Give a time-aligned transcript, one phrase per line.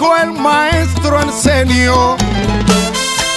[0.00, 2.16] el maestro Arsenio.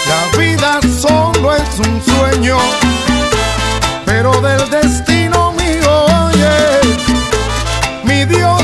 [0.08, 2.58] La vida solo es un sueño,
[4.06, 6.98] pero del destino mío, oye,
[8.04, 8.61] mi Dios.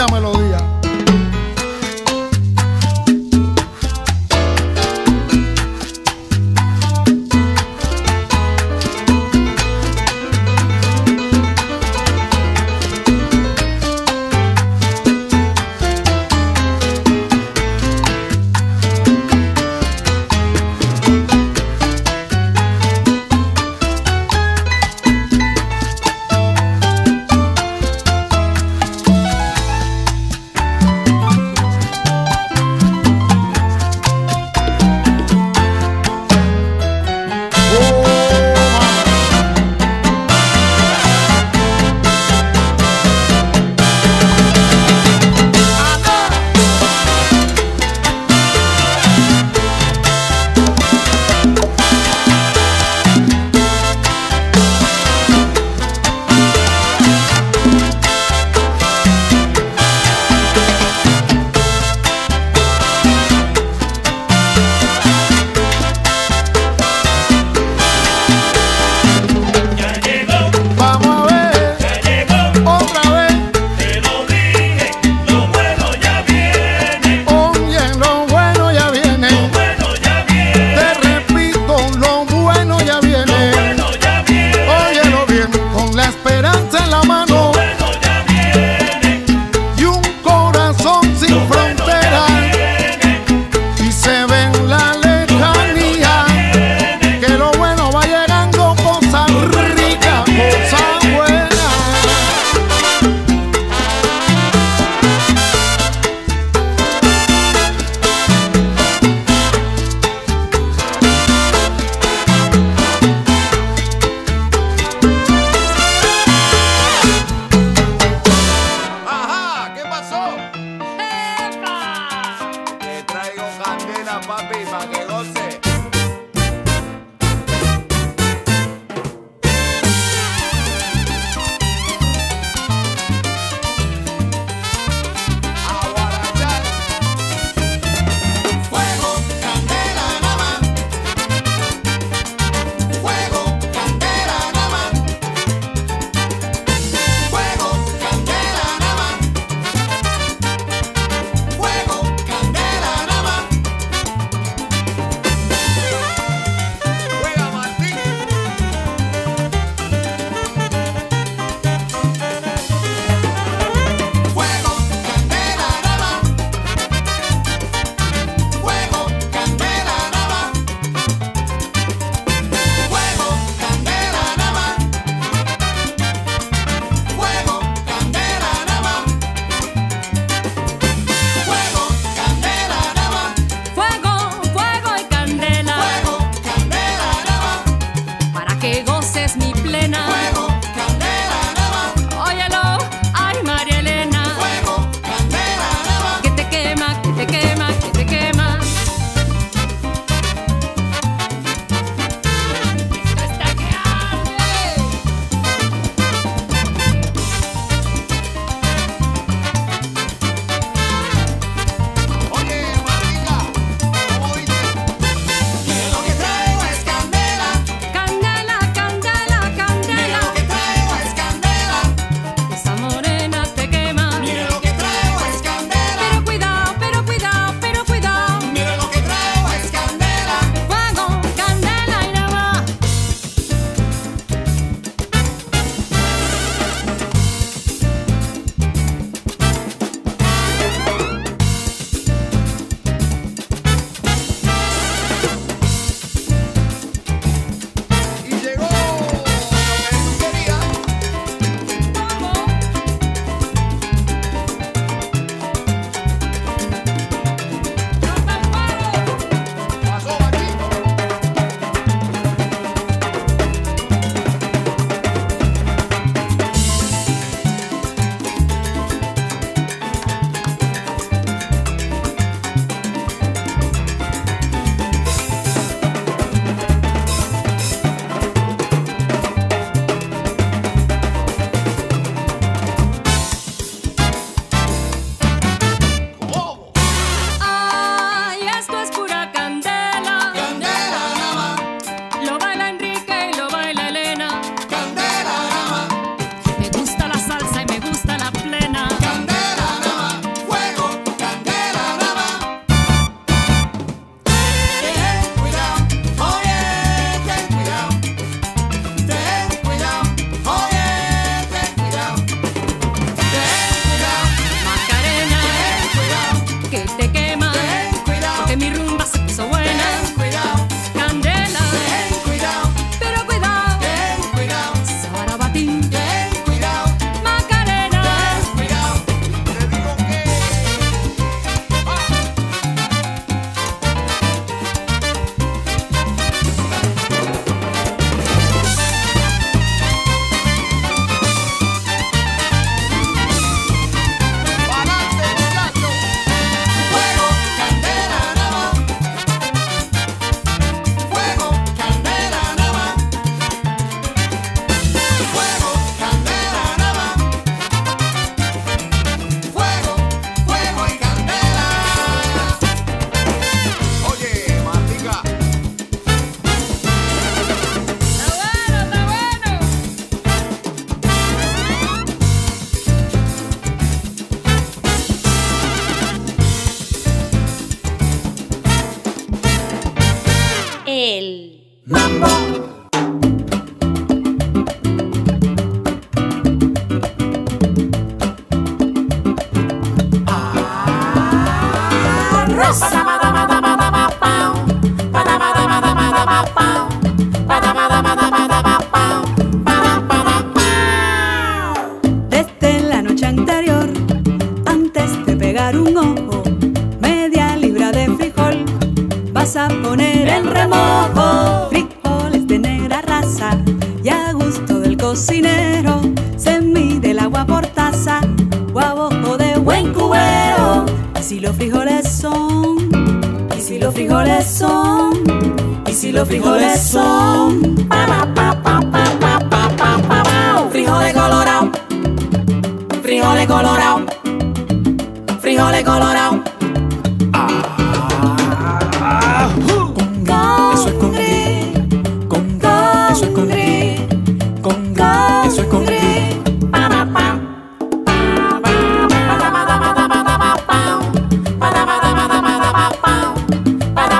[0.00, 0.39] una melodía.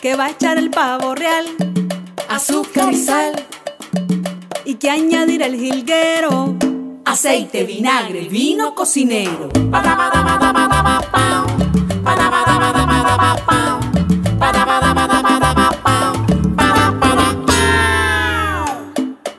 [0.00, 1.46] que va a echar el pavo real,
[2.28, 3.34] azúcar y sal,
[4.64, 6.56] y que añadir el jilguero
[7.10, 9.48] aceite, vinagre, vino cocinero.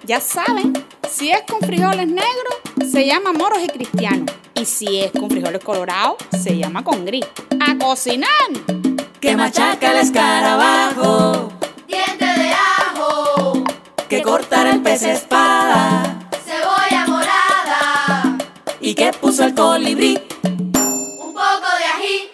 [0.06, 0.74] Ya saben,
[1.10, 2.56] si es con frijoles negros,
[2.92, 4.36] se llama moros y cristianos.
[4.56, 7.26] Y si es con frijoles colorados, se llama con gris.
[7.62, 8.91] ¡A cocinar!
[9.22, 11.54] Que machaca el escarabajo.
[11.88, 13.64] Diente de ajo.
[14.10, 16.28] Que cortar el pez espada.
[16.44, 18.38] Cebolla morada.
[18.80, 20.20] Y que puso el colibrí.
[20.44, 22.32] Un poco de ají.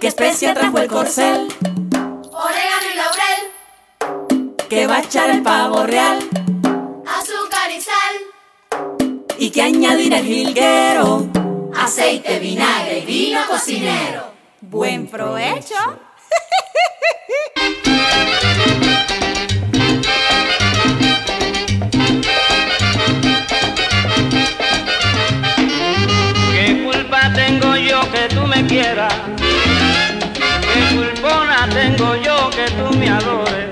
[0.00, 1.46] Que especia trajo el corcel.
[2.32, 4.42] Orégano y laurel.
[4.68, 6.18] Que va a echar el pavo real.
[7.06, 9.14] Azúcar y sal.
[9.38, 11.28] Y que añadir el jilguero.
[11.76, 14.29] Aceite, vinagre y vino cocinero.
[14.70, 15.74] ¡Buen provecho!
[26.52, 29.12] ¿Qué culpa tengo yo que tú me quieras?
[30.72, 33.70] ¿Qué culpona tengo yo que tú me adores?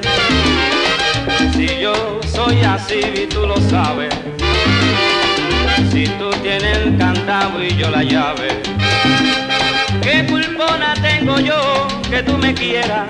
[1.55, 4.13] Si yo soy así y tú lo sabes.
[5.93, 8.49] Si tú tienes el candado y yo la llave.
[12.19, 13.07] Que tú me quieras?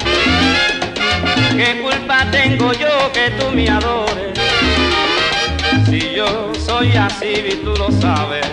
[1.56, 4.38] ¿Qué culpa tengo yo que tú me adores?
[5.88, 8.46] Si yo soy así y tú lo sabes.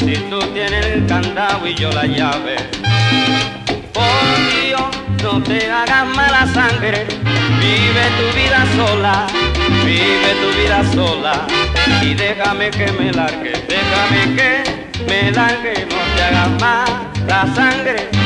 [0.00, 2.56] Si tú tienes el candado y yo la llave.
[3.92, 4.88] Por Dios,
[5.22, 7.06] no te hagas mala sangre.
[7.60, 9.26] Vive tu vida sola,
[9.84, 11.46] vive tu vida sola.
[12.00, 15.86] Y déjame que me largue, déjame que me largue.
[15.90, 18.17] No te hagas mala sangre.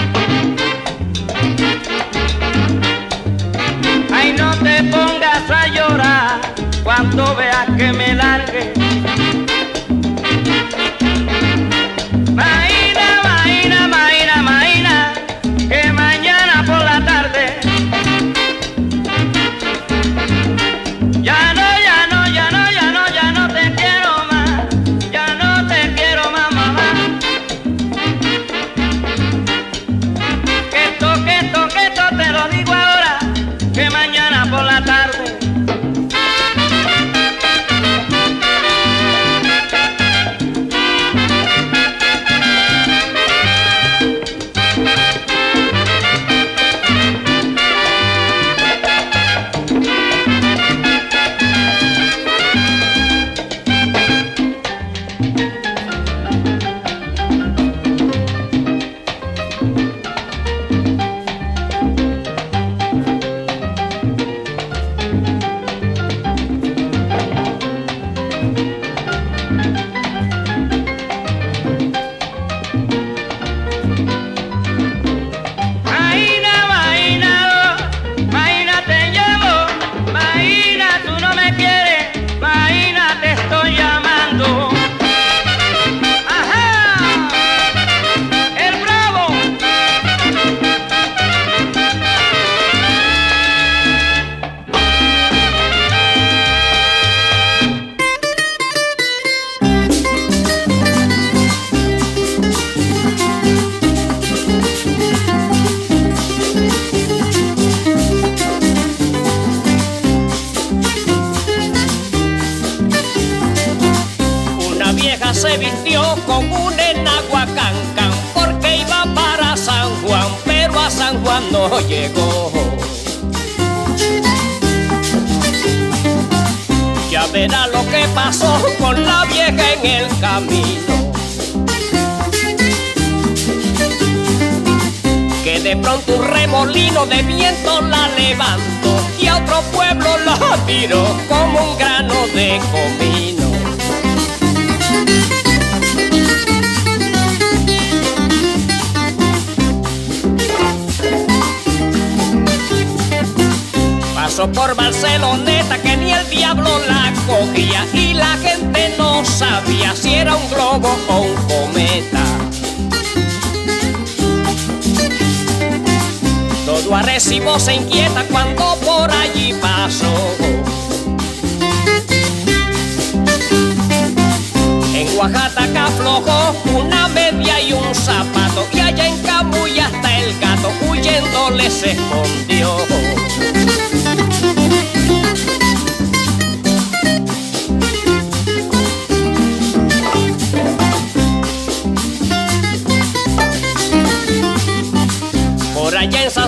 [4.23, 6.41] Ay, no te pongas a llorar
[6.85, 8.73] cuando veas que me largue.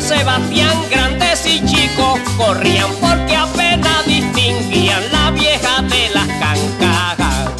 [0.00, 7.50] Sebastián, grandes y chicos corrían porque apenas distinguían la vieja de las cancajas.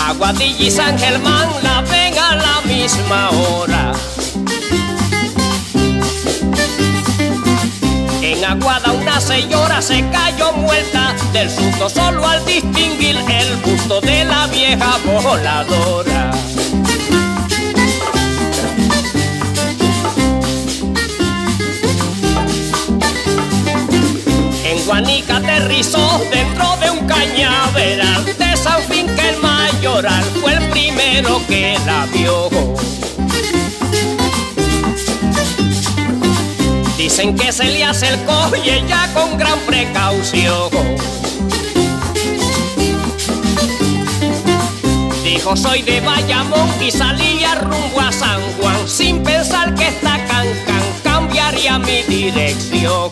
[0.00, 3.92] Aguadilla y San Germán la ven a la misma hora.
[8.22, 14.24] En Aguada una señora se cayó muerta del susto solo al distinguir el busto de
[14.24, 16.33] la vieja voladora.
[24.84, 31.40] En Guanica aterrizó dentro de un cañaveral de San Finca el Mayoral fue el primero
[31.48, 32.50] que la vio.
[36.98, 40.68] Dicen que se le acercó y ella con gran precaución.
[45.24, 50.82] Dijo soy de Bayamón y salía rumbo a San Juan sin pensar que esta cancan
[51.02, 53.10] cambiaría mi dirección.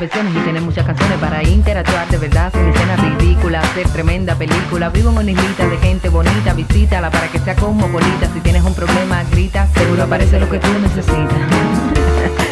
[0.00, 4.88] Versiones y tener muchas canciones para interactuar de verdad sin escenas ridículas, hacer tremenda película.
[4.90, 8.28] Vivo en una islita de gente bonita, visítala para que sea cosmopolita.
[8.32, 11.38] Si tienes un problema, grita, seguro aparece lo que tú necesitas.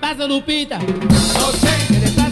[0.00, 0.78] Passa Lupita.
[0.78, 2.25] Não.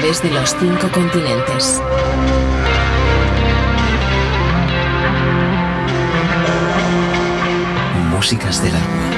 [0.00, 1.80] través de los cinco continentes.
[8.10, 9.13] Músicas del alma.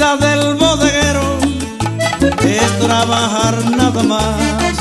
[0.00, 1.38] Vida del bodeguero
[2.42, 4.74] es trabajar nada más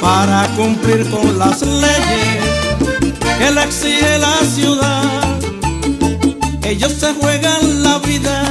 [0.00, 2.42] para cumplir con las leyes
[3.38, 5.38] que le exige la ciudad.
[6.62, 8.42] Ellos se juegan la vida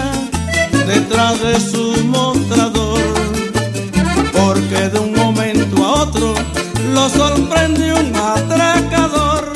[0.87, 3.01] detrás de su mostrador,
[4.31, 6.35] porque de un momento a otro
[6.93, 9.51] lo sorprende un atracador.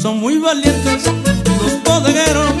[0.00, 1.04] Son muy valientes
[1.60, 2.52] los bodegueros,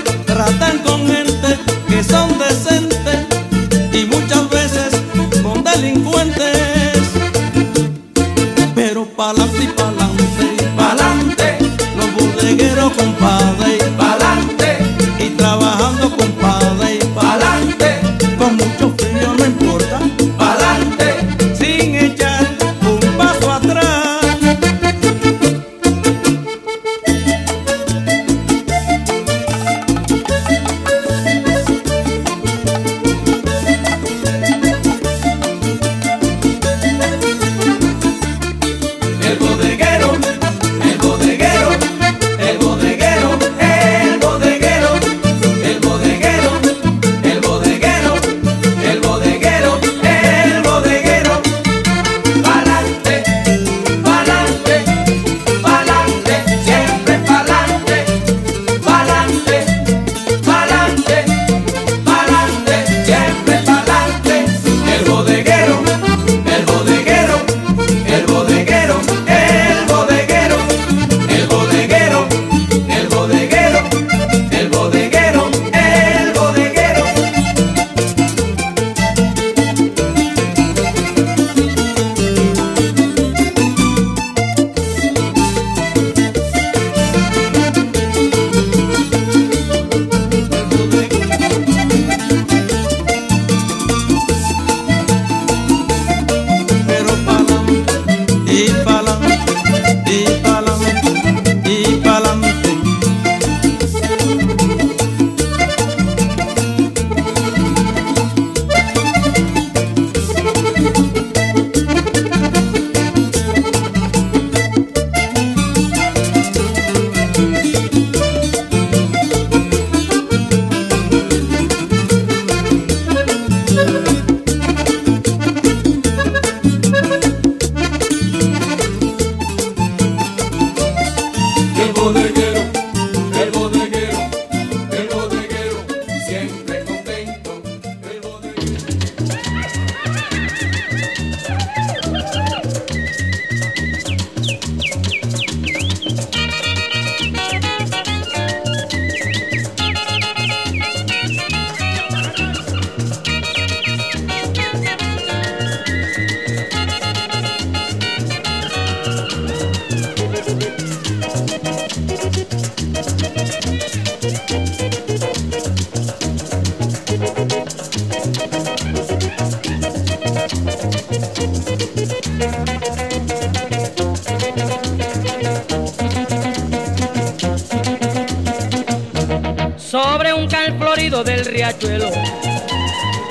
[180.52, 182.10] cal florido del riachuelo.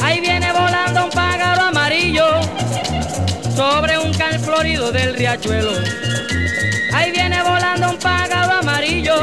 [0.01, 2.25] Ahí viene volando un pájaro amarillo,
[3.55, 5.71] sobre un cal florido del riachuelo.
[6.91, 9.15] Ahí viene volando un pájaro amarillo.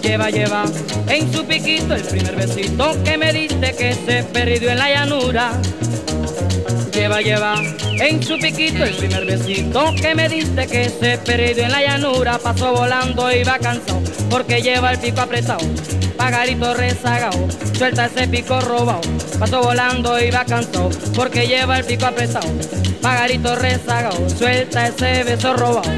[0.00, 0.64] Lleva, lleva
[1.08, 5.60] en su piquito el primer besito que me diste que se perdió en la llanura.
[6.94, 7.56] Lleva, lleva
[8.00, 12.38] en su piquito el primer besito que me diste que se perdió en la llanura.
[12.38, 14.00] Pasó volando, iba cansado
[14.30, 15.60] porque lleva el pico apretado.
[16.24, 17.46] Pagarito rezagado,
[17.76, 19.02] suelta ese pico robado.
[19.38, 22.48] Pasó volando, iba cansado porque lleva el pico apretado.
[23.02, 25.90] Pagarito rezagado, suelta ese beso robado.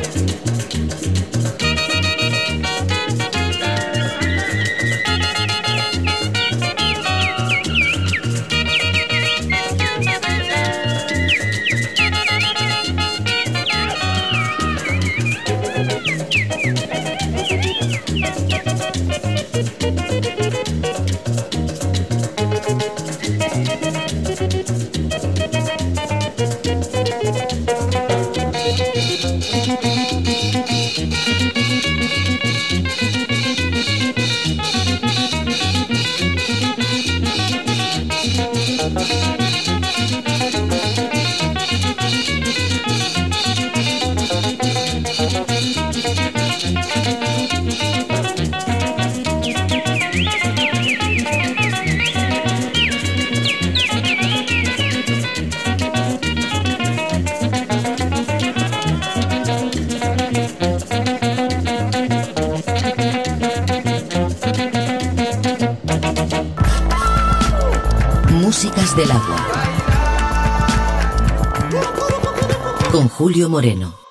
[73.49, 74.06] Moreno.